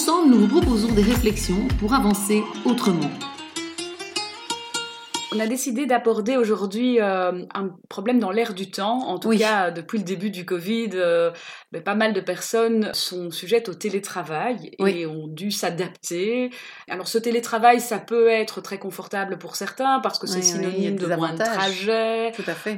[0.00, 3.10] Ensemble, nous vous proposons des réflexions pour avancer autrement.
[5.34, 9.08] On a décidé d'aborder aujourd'hui euh, un problème dans l'air du temps.
[9.08, 11.32] En tout cas, depuis le début du Covid, euh,
[11.70, 16.50] ben, pas mal de personnes sont sujettes au télétravail et ont dû s'adapter.
[16.88, 21.06] Alors, ce télétravail, ça peut être très confortable pour certains parce que c'est synonyme de
[21.14, 22.32] moins de trajet,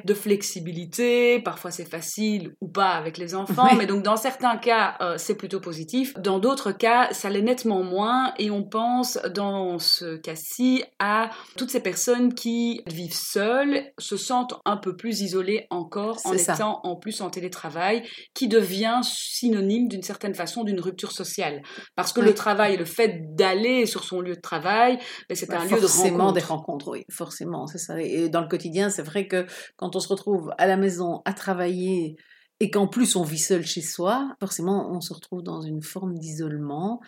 [0.04, 1.38] de flexibilité.
[1.38, 3.68] Parfois, c'est facile ou pas avec les enfants.
[3.76, 6.12] Mais donc, dans certains cas, euh, c'est plutôt positif.
[6.18, 8.34] Dans d'autres cas, ça l'est nettement moins.
[8.38, 14.60] Et on pense, dans ce cas-ci, à toutes ces personnes qui vivent seules, se sentent
[14.64, 20.02] un peu plus isolées encore en étant en plus en télétravail, qui devient synonyme d'une
[20.02, 21.62] certaine façon d'une rupture sociale.
[21.96, 25.64] Parce que le travail, le fait d'aller sur son lieu de travail, ben, c'est un
[25.64, 25.88] lieu de rencontre.
[25.90, 28.00] Forcément des rencontres, oui, forcément, c'est ça.
[28.00, 31.32] Et dans le quotidien, c'est vrai que quand on se retrouve à la maison à
[31.32, 32.16] travailler
[32.60, 36.18] et qu'en plus on vit seul chez soi, forcément on se retrouve dans une forme
[36.18, 37.00] d'isolement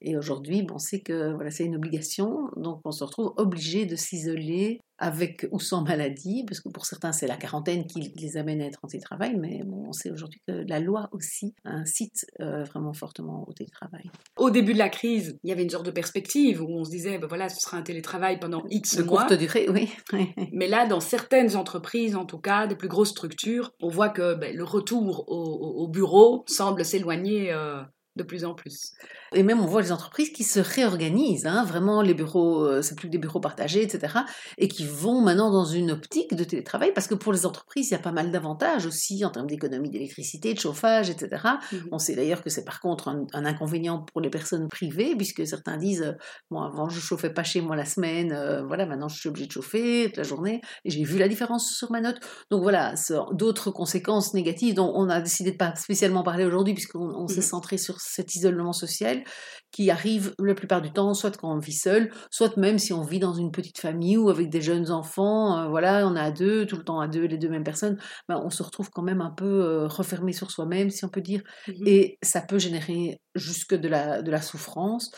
[0.00, 3.86] et aujourd'hui, bon, on sait que voilà, c'est une obligation, donc on se retrouve obligé
[3.86, 8.36] de s'isoler avec ou sans maladie, parce que pour certains c'est la quarantaine qui les
[8.36, 12.26] amène à être en télétravail, mais bon, on sait aujourd'hui que la loi aussi incite
[12.40, 14.10] euh, vraiment fortement au télétravail.
[14.36, 16.90] Au début de la crise, il y avait une sorte de perspective où on se
[16.90, 19.26] disait, ben voilà, ce sera un télétravail pendant X de mois.
[19.26, 19.90] courte durée, oui.
[20.52, 24.34] mais là, dans certaines entreprises, en tout cas, des plus grosses structures, on voit que
[24.34, 27.52] ben, le retour au, bureau semble s'éloigner.
[27.52, 27.82] Euh,
[28.16, 28.92] de plus en plus.
[29.34, 32.96] Et même on voit les entreprises qui se réorganisent, hein, vraiment les bureaux, euh, c'est
[32.96, 34.18] plus des bureaux partagés, etc.,
[34.58, 37.92] et qui vont maintenant dans une optique de télétravail, parce que pour les entreprises, il
[37.92, 41.42] y a pas mal d'avantages aussi en termes d'économie d'électricité, de chauffage, etc.
[41.72, 45.46] Mmh on sait d'ailleurs que c'est par contre un, inconvénient pour les personnes privées, puisque
[45.46, 46.16] certains disent,
[46.50, 49.46] bon avant je chauffais pas chez moi la semaine, euh, voilà maintenant je suis obligé
[49.46, 52.18] de chauffer toute la journée, et j'ai vu la différence sur ma note.
[52.50, 52.94] Donc voilà,
[53.32, 57.42] d'autres conséquences négatives dont on a décidé de pas spécialement parler aujourd'hui, puisqu'on s'est mmh
[57.42, 59.22] centré sur cet isolement social
[59.70, 63.02] qui arrive la plupart du temps, soit quand on vit seul, soit même si on
[63.02, 66.30] vit dans une petite famille ou avec des jeunes enfants, euh, voilà, on est à
[66.30, 69.02] deux, tout le temps à deux, les deux mêmes personnes, ben, on se retrouve quand
[69.02, 72.58] même un peu euh, refermé sur soi-même, si on peut dire, mmh et ça peut
[72.58, 75.10] générer jusque de la, de la souffrance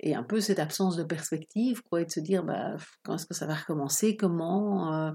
[0.00, 3.26] et un peu cette absence de perspective, quoi, et de se dire bah, quand est-ce
[3.26, 5.10] que ça va recommencer, comment, euh,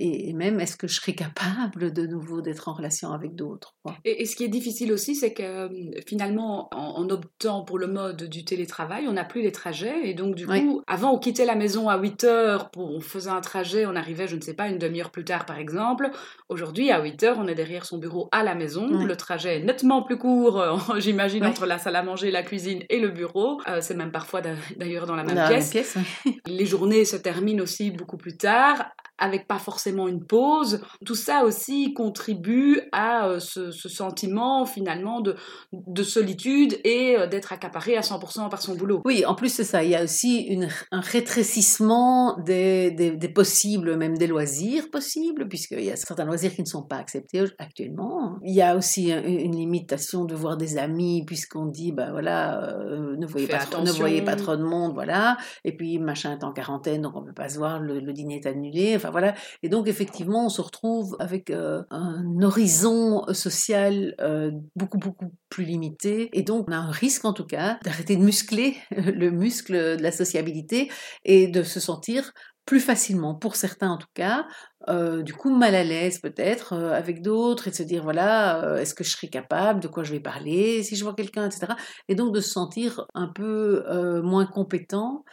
[0.00, 3.74] et, même est-ce que je serai capable de nouveau d'être en relation avec d'autres.
[4.04, 5.68] Et, ce qui est difficile aussi, c'est que
[6.06, 10.34] finalement, en, optant pour le mode du télétravail, on n'a plus les trajets, et donc
[10.34, 13.86] du coup, avant on quittait la maison à 8 heures, pour, on faisait un trajet,
[13.86, 16.10] on arrivait, je ne sais pas, une demi-heure plus tard par exemple.
[16.48, 19.64] Aujourd'hui, à 8 heures, on est derrière son bureau à la maison, le trajet est
[19.64, 23.60] nettement plus court, euh, j'imagine, entre la salle à manger, la cuisine et le bureau.
[23.68, 24.40] Euh, c'est même parfois
[24.76, 25.98] d'ailleurs dans la même pièce.
[26.46, 28.90] Les journées se terminent aussi beaucoup plus tard,
[29.20, 30.80] avec pas forcément une pause.
[31.04, 35.36] Tout ça aussi contribue à euh, ce, sentiment finalement de,
[35.72, 39.02] de solitude et euh, d'être accaparé à 100% par son boulot.
[39.04, 43.96] Oui, en plus c'est ça, il y a aussi une, un rétrécissement des, des, possibles,
[43.96, 48.38] même des loisirs possibles, puisqu'il y a certains loisirs qui ne sont pas acceptés actuellement.
[48.44, 53.16] Il y a aussi une limitation de voir des amis, puisqu'on dit, bah voilà, euh,
[53.16, 55.36] ne, voyez pas trop, ne voyez pas trop de monde, voilà.
[55.64, 58.12] Et puis machin est en quarantaine, donc on ne peut pas se voir, le, le
[58.12, 58.94] dîner est annulé.
[58.96, 59.34] Enfin voilà.
[59.62, 65.64] Et donc effectivement, on se retrouve avec euh, un horizon social euh, beaucoup beaucoup plus
[65.64, 66.30] limité.
[66.32, 70.02] Et donc on a un risque en tout cas d'arrêter de muscler le muscle de
[70.02, 70.90] la sociabilité
[71.24, 72.32] et de se sentir
[72.66, 74.46] plus facilement, pour certains en tout cas,
[74.88, 78.94] euh, du coup mal à l'aise peut-être avec d'autres et de se dire voilà est-ce
[78.94, 81.72] que je serai capable de quoi je vais parler si je vois quelqu'un etc
[82.08, 83.82] et donc de se sentir un peu
[84.22, 85.24] moins compétent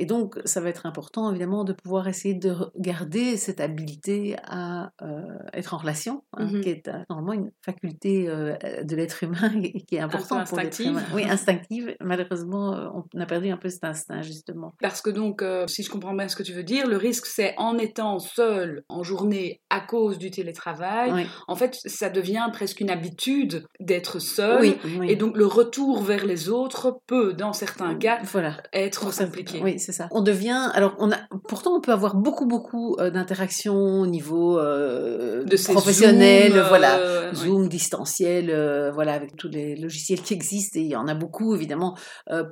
[0.00, 4.92] et donc, ça va être important, évidemment, de pouvoir essayer de garder cette habilité à
[5.02, 5.20] euh,
[5.52, 9.52] être en relation, hein, mmh qui est euh, normalement une faculté euh, de l'être humain
[9.62, 11.04] et qui est importante pour l'être humain.
[11.14, 11.94] Oui, instinctive.
[12.00, 14.72] Malheureusement, on a perdu un peu cet instinct, justement.
[14.80, 17.54] Parce que donc, si je comprends bien ce que tu veux dire, le risque, c'est
[17.58, 22.90] en étant seul en journée à cause du télétravail, en fait, ça devient presque une
[22.90, 24.76] habitude d'être seul.
[25.02, 28.62] Et donc, le retour vers les autres peut, dans certains cas, voilà.
[28.72, 29.60] être compliqué.
[29.62, 30.08] Oui, c'est ça.
[30.12, 31.16] On devient, alors on a,
[31.48, 36.98] pourtant on peut avoir beaucoup beaucoup euh, d'interactions au niveau euh, de professionnel, Zoom, voilà,
[36.98, 41.14] euh, Zoom, distanciel, voilà, avec tous les logiciels qui existent et il y en a
[41.14, 41.96] beaucoup évidemment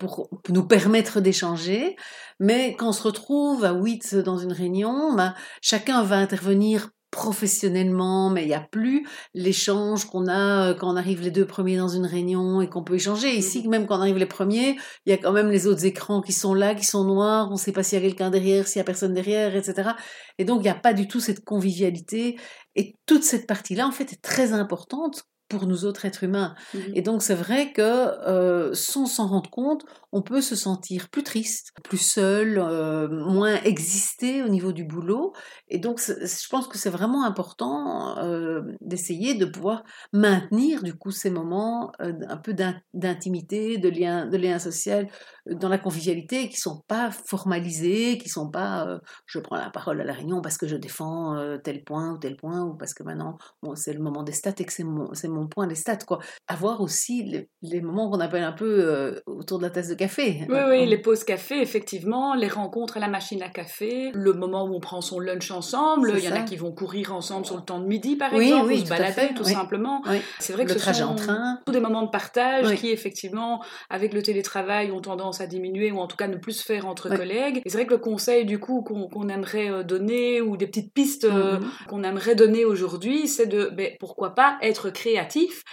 [0.00, 1.96] pour, nous permettre d'échanger.
[2.40, 8.30] Mais quand on se retrouve à 8 dans une réunion, bah, chacun va intervenir professionnellement,
[8.30, 11.76] mais il n'y a plus l'échange qu'on a euh, quand on arrive les deux premiers
[11.76, 13.34] dans une réunion et qu'on peut échanger.
[13.34, 14.76] Ici, mmh même quand on arrive les premiers,
[15.06, 17.54] il y a quand même les autres écrans qui sont là, qui sont noirs, on
[17.54, 19.90] ne sait pas s'il y a quelqu'un derrière, s'il y a personne derrière, etc.
[20.38, 22.38] Et donc, il n'y a pas du tout cette convivialité.
[22.76, 26.54] Et toute cette partie-là, en fait, est très importante pour nous autres êtres humains.
[26.74, 31.08] Mmh et donc c'est vrai que euh, sans s'en rendre compte, on peut se sentir
[31.10, 35.32] plus triste, plus seul, euh, moins exister au niveau du boulot.
[35.68, 41.10] Et donc je pense que c'est vraiment important euh, d'essayer de pouvoir maintenir du coup
[41.10, 42.54] ces moments un peu
[42.94, 45.08] d'intimité, de lien, de lien social
[45.50, 50.04] dans la convivialité qui sont pas formalisés, qui sont pas je prends la parole à
[50.04, 53.38] la réunion parce que je défends tel point ou tel point ou parce que maintenant
[53.62, 56.18] bon, c'est le moment des stats et que c'est mon, mon point des stats, quoi.
[56.46, 60.46] Avoir aussi les, moments qu'on appelle un peu euh, autour de la tasse de café.
[60.48, 64.64] Oui, oui, les pauses café, effectivement, les rencontres à la machine à café, le moment
[64.64, 66.14] où on prend son lunch ensemble.
[66.16, 68.72] Il y en a qui vont courir ensemble sur le temps de midi, par exemple,
[68.72, 70.02] ou se balader, tout, simplement.
[70.38, 71.60] C'est vrai que le trajet sont en train.
[71.66, 75.98] tous des moments de partage qui, effectivement, avec le télétravail, ont tendance à diminuer ou
[75.98, 77.62] en tout cas ne plus se faire entre collègues.
[77.64, 80.92] Et c'est vrai que le conseil, du coup, qu'on aimerait euh, donner ou des petites
[80.92, 81.86] pistes euh, mm-hmm.
[81.88, 85.64] qu'on aimerait donner aujourd'hui, c'est de, ben, pourquoi pas être créatif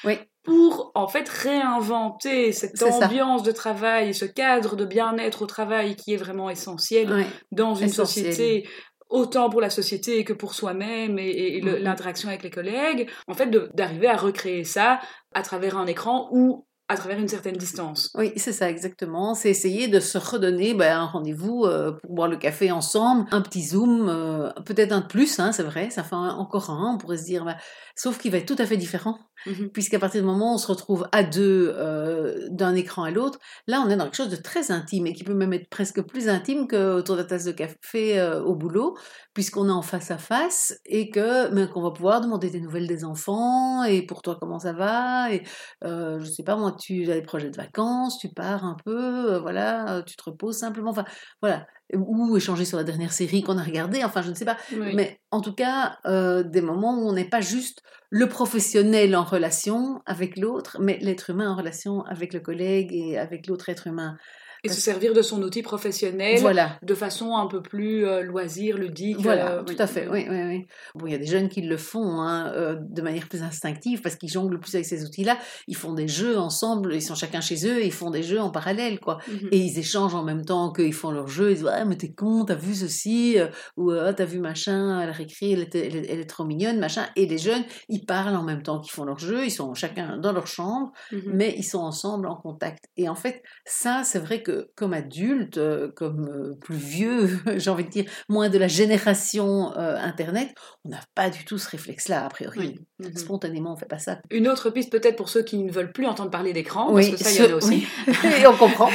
[0.44, 6.14] pour en fait réinventer cette ambiance de travail, ce cadre de bien-être au travail qui
[6.14, 8.68] est vraiment essentiel dans une société
[9.10, 11.78] autant pour la société que pour soi-même et, mm-hmm.
[11.78, 15.00] l'interaction avec les collègues, en fait d'arriver à recréer ça
[15.34, 18.12] à travers un écran ou à travers une certaine distance.
[18.16, 19.34] Oui, c'est ça exactement.
[19.34, 23.42] C'est essayer de se redonner ben, un rendez-vous euh, pour boire le café ensemble, un
[23.42, 26.98] petit zoom, euh, peut-être un de plus, hein, c'est vrai, ça fait encore un, on
[26.98, 27.58] pourrait se dire, ben,
[27.96, 29.18] sauf qu'il va être tout à fait différent.
[29.46, 33.12] Mmh Puisqu'à partir du moment où on se retrouve à deux euh, d'un écran à
[33.12, 35.70] l'autre, là on est dans quelque chose de très intime et qui peut même être
[35.70, 38.98] presque plus intime qu'autour de la tasse de café euh, au boulot,
[39.34, 42.88] puisqu'on est en face à face et que ben, qu'on va pouvoir demander des nouvelles
[42.88, 45.44] des enfants et pour toi comment ça va et
[45.84, 49.34] euh, je sais pas moi tu as des projets de vacances, tu pars un peu,
[49.34, 51.06] euh, voilà, tu te reposes simplement, enfin
[51.42, 54.58] voilà, ou échanger sur la dernière série qu'on a regardée, enfin je ne sais pas.
[54.94, 59.24] Mais en tout cas, euh, des moments où on n'est pas juste le professionnel en
[59.24, 63.88] relation avec l'autre, mais l'être humain en relation avec le collègue et avec l'autre être
[63.88, 64.18] humain.
[64.66, 66.78] Et se servir de son outil professionnel voilà.
[66.82, 69.18] de façon un peu plus euh, loisir, ludique.
[69.20, 70.68] Voilà, euh, tout à fait, oui, oui, oui.
[70.96, 74.02] Bon, il y a des jeunes qui le font hein, euh, de manière plus instinctive
[74.02, 75.38] parce qu'ils jonglent plus avec ces outils-là.
[75.68, 78.40] Ils font des jeux ensemble, ils sont chacun chez eux et ils font des jeux
[78.40, 79.20] en parallèle, quoi.
[79.28, 79.50] Mhm.
[79.52, 81.52] Et ils échangent en même temps qu'ils font leurs jeux.
[81.52, 83.38] Ils disent, ah, mais t'es con, t'as vu ceci,
[83.78, 87.06] ou ah, t'as vu machin, elle a réécrit, elle, elle, est trop mignonne, machin.
[87.16, 90.18] Et les jeunes, ils parlent en même temps qu'ils font leurs jeux, ils sont chacun
[90.18, 91.22] dans leur chambre, mhm.
[91.34, 92.86] mais ils sont ensemble en contact.
[92.98, 97.70] Et en fait, ça, c'est vrai que comme adulte, euh, comme euh, plus vieux, j'ai
[97.70, 100.54] envie de dire, moins de la génération euh, Internet,
[100.84, 102.80] on n'a pas du tout ce réflexe-là, a priori.
[103.00, 103.16] Mhm.
[103.18, 104.20] Spontanément, on fait pas ça.
[104.32, 107.18] Une autre piste peut-être pour ceux qui ne veulent plus entendre parler d'écran, parce que
[107.18, 107.88] ça, il y en a aussi.
[108.42, 108.90] Et on comprend.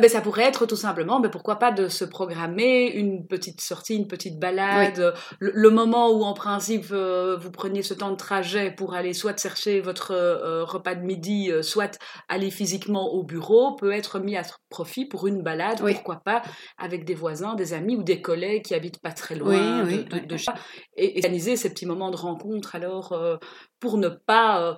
[0.00, 3.96] mais ça pourrait être tout simplement, mais pourquoi pas de se programmer une petite sortie,
[3.96, 8.94] une petite balade, le, moment où en principe vous preniez ce temps de trajet pour
[8.94, 10.14] aller soit chercher votre
[10.64, 15.42] repas de midi, soit aller physiquement au bureau, peut être mis à profit pour une
[15.42, 16.42] balade, pourquoi pas,
[16.76, 20.36] avec des voisins, des amis ou des collègues qui habitent pas très loin de, de,
[20.96, 23.36] et, organiser ces petits moments de rencontre alors euh,
[23.80, 24.74] pour ne pas euh,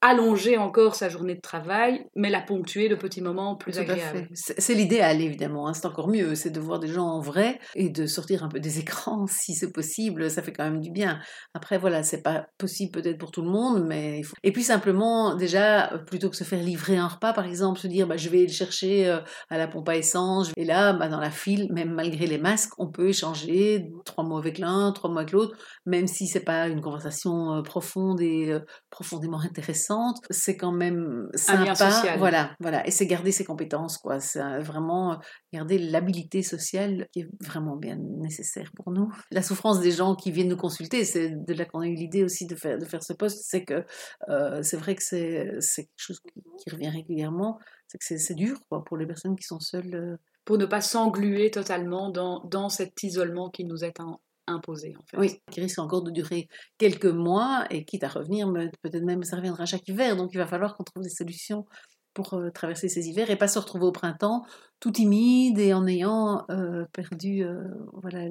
[0.00, 4.28] allonger encore sa journée de travail, mais la ponctuer de petits moments plus agréables.
[4.32, 5.66] C'est l'idéal, évidemment.
[5.66, 5.74] Hein.
[5.74, 8.60] C'est encore mieux, c'est de voir des gens en vrai et de sortir un peu
[8.60, 10.30] des écrans, si c'est possible.
[10.30, 11.18] Ça fait quand même du bien.
[11.52, 14.36] Après, voilà, c'est pas possible peut-être pour tout le monde, mais il faut...
[14.44, 18.06] Et puis simplement, déjà, plutôt que se faire livrer un repas, par exemple, se dire,
[18.06, 19.18] bah, je vais le chercher euh,
[19.50, 20.52] à la pompe à essence.
[20.56, 24.38] Et là, bah, dans la file, même malgré les masques, on peut échanger trois mots
[24.38, 28.52] avec l'un, trois mots avec l'autre, même si c'est pas une conversation euh, profonde et
[28.52, 29.87] euh, profondément intéressante
[30.30, 32.16] c'est quand même sympa.
[32.18, 32.86] Voilà, voilà.
[32.86, 34.20] Et c'est garder ses compétences, quoi.
[34.20, 35.18] C'est vraiment
[35.52, 39.10] garder l'habilité sociale qui est vraiment bien nécessaire pour nous.
[39.30, 42.24] La souffrance des gens qui viennent nous consulter, c'est de là qu'on a eu l'idée
[42.24, 43.84] aussi de faire, de faire ce poste, c'est que
[44.28, 48.84] euh, c'est vrai que c'est quelque chose qui, revient régulièrement, c'est que c'est dur quoi,
[48.84, 49.94] pour les personnes qui sont seules.
[49.94, 50.16] Euh.
[50.44, 54.00] Pour ne pas s'engluer totalement dans, dans cet isolement qui nous est
[54.48, 54.94] imposé.
[54.98, 55.16] En fait.
[55.16, 58.50] Oui, qui risque encore de durer quelques mois et quitte à revenir,
[58.82, 60.16] peut-être même ça reviendra chaque hiver.
[60.16, 61.66] Donc il va falloir qu'on trouve des solutions
[62.14, 64.44] pour euh, traverser ces hivers et pas se retrouver au printemps
[64.80, 68.26] tout timide et en ayant euh, perdu euh, voilà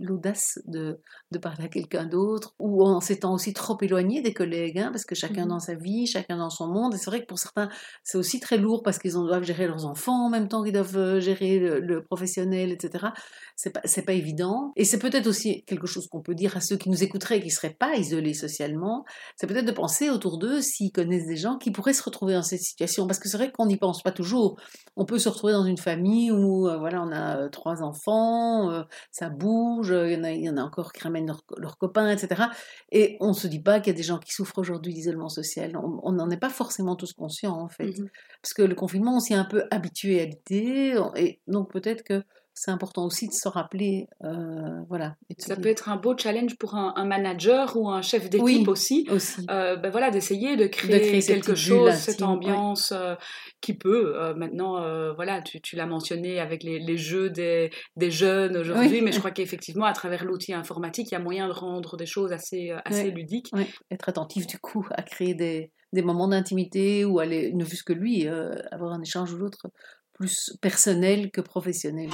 [0.00, 0.98] l'audace de,
[1.30, 5.04] de, parler à quelqu'un d'autre ou en s'étant aussi trop éloigné des collègues hein, parce
[5.04, 5.48] que chacun mmh.
[5.48, 6.94] dans sa vie chacun dans son monde.
[6.94, 7.68] Et c'est vrai que pour certains
[8.02, 10.96] c'est aussi très lourd parce qu'ils doivent gérer leurs enfants en même temps qu'ils doivent
[10.96, 13.08] euh, gérer le, professionnel etc
[13.56, 14.72] c'est pas c'est pas évident.
[14.76, 17.42] Et c'est peut-être aussi quelque chose qu'on peut dire à ceux qui nous écouteraient et
[17.42, 19.04] qui seraient pas isolés socialement.
[19.36, 22.42] C'est peut-être de penser autour d'eux s'ils connaissent des gens qui pourraient se retrouver dans
[22.42, 23.06] cette situation.
[23.06, 24.58] Parce que c'est vrai qu'on n'y pense pas toujours.
[24.96, 28.70] On peut se retrouver dans une famille où euh, voilà, on a euh, trois enfants,
[28.70, 31.78] euh, ça bouge, il y, en a, il y en a encore qui ramènent leurs
[31.78, 32.44] copains, etc.
[32.90, 35.28] Et on ne se dit pas qu'il y a des gens qui souffrent aujourd'hui d'isolement
[35.28, 35.76] social.
[35.76, 37.98] On n'en est pas forcément tous conscients, en fait.
[37.98, 38.08] Mmh
[38.42, 40.98] Parce que le confinement, on s'y est un peu habitué à l'idée.
[41.16, 42.22] Et donc peut-être que
[42.56, 45.16] c'est important aussi de se rappeler, euh, voilà.
[45.38, 49.44] Ça peut être un beau challenge pour un, manager ou un chef d'équipe aussi, aussi.
[49.50, 53.16] Euh, ben voilà, d'essayer de créer, quelque chose, cette ambiance euh,
[53.60, 54.14] qui peut.
[54.36, 54.74] maintenant,
[55.14, 59.18] voilà, tu, tu l'as mentionné avec les, les jeux des, des jeunes aujourd'hui, mais je
[59.18, 62.72] crois qu'effectivement, à travers l'outil informatique, il y a moyen de rendre des choses assez,
[62.84, 63.50] assez ludiques.
[63.90, 67.92] Être attentif du coup à créer des, des moments d'intimité ou aller, ne fût-ce que
[67.92, 68.28] lui,
[68.70, 69.66] avoir un échange ou l'autre
[70.14, 72.08] plus personnel que professionnel.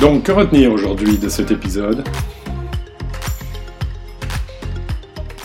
[0.00, 2.02] Donc, que retenir aujourd'hui de cet épisode?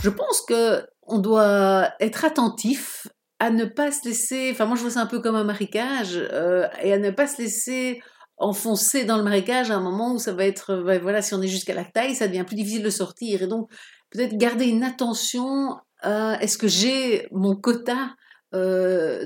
[0.01, 3.07] Je pense que on doit être attentif
[3.39, 4.49] à ne pas se laisser.
[4.51, 7.27] Enfin, moi, je vois ça un peu comme un marécage euh, et à ne pas
[7.27, 8.01] se laisser
[8.37, 10.75] enfoncer dans le marécage à un moment où ça va être.
[10.77, 13.41] Ben voilà, si on est jusqu'à la taille, ça devient plus difficile de sortir.
[13.43, 13.69] Et donc,
[14.09, 18.11] peut-être garder une attention est-ce que j'ai mon quota
[18.53, 19.25] euh,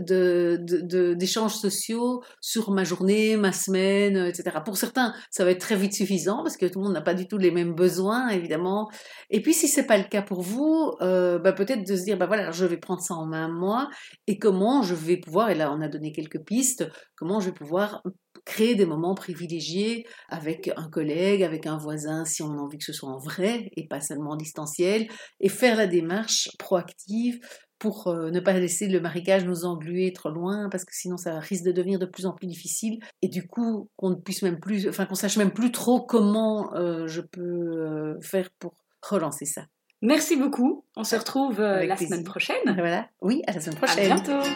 [1.16, 4.58] d'échanges sociaux sur ma journée, ma semaine, etc.
[4.66, 7.14] Pour certains, ça va être très vite suffisant parce que tout le monde n'a pas
[7.14, 8.90] du tout les mêmes besoins, évidemment.
[9.30, 12.18] Et puis, si c'est pas le cas pour vous, euh, bah, peut-être de se dire,
[12.18, 13.90] bah voilà, je vais prendre ça en main moi
[14.28, 17.56] et comment je vais pouvoir, et là, on a donné quelques pistes, comment je vais
[17.56, 18.02] pouvoir
[18.46, 22.86] créer des moments privilégiés avec un collègue, avec un voisin, si on a envie que
[22.86, 25.08] ce soit en vrai et pas seulement en distanciel,
[25.40, 27.40] et faire la démarche proactive
[27.82, 31.40] pour euh, ne pas laisser le marécage nous engluer trop loin, parce que sinon ça
[31.40, 34.60] risque de devenir de plus en plus difficile, et du coup qu'on ne puisse même
[34.60, 39.46] plus, enfin qu'on sache même plus trop comment euh, je peux euh, faire pour relancer
[39.46, 39.64] ça.
[40.04, 40.86] Merci beaucoup.
[40.96, 42.56] On se retrouve la semaine prochaine.
[42.66, 43.08] Voilà.
[43.22, 44.12] Oui, à la semaine prochaine.
[44.12, 44.48] À bientôt.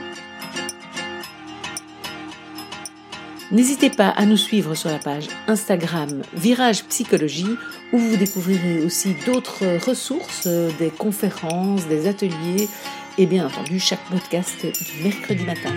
[3.51, 7.55] N'hésitez pas à nous suivre sur la page Instagram Virage Psychologie
[7.94, 12.67] où vous découvrirez aussi d'autres ressources, des conférences, des ateliers
[13.18, 15.76] et bien entendu chaque podcast du mercredi matin.